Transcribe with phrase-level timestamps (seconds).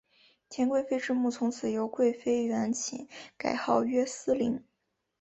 [0.49, 3.07] 田贵妃之墓从此由贵妃园寝
[3.37, 4.63] 改号曰思陵。